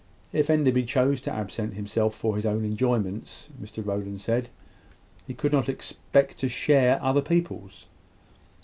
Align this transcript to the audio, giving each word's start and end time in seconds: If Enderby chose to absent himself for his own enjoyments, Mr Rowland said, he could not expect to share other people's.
If 0.33 0.49
Enderby 0.49 0.83
chose 0.85 1.21
to 1.21 1.31
absent 1.31 1.75
himself 1.75 2.15
for 2.15 2.35
his 2.35 2.43
own 2.43 2.65
enjoyments, 2.65 3.49
Mr 3.61 3.85
Rowland 3.85 4.19
said, 4.19 4.49
he 5.27 5.35
could 5.35 5.51
not 5.51 5.69
expect 5.69 6.39
to 6.39 6.49
share 6.49 6.97
other 7.03 7.21
people's. 7.21 7.85